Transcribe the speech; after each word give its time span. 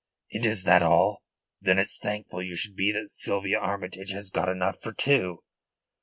"And 0.31 0.47
is 0.47 0.63
that 0.63 0.81
all? 0.81 1.21
Then 1.61 1.77
it's 1.77 1.99
thankful 1.99 2.41
you 2.41 2.55
should 2.55 2.75
be 2.75 2.91
that 2.91 3.11
Sylvia 3.11 3.59
Armytage 3.59 4.13
has 4.13 4.31
got 4.31 4.49
enough 4.49 4.81
for 4.81 4.93
two." 4.93 5.43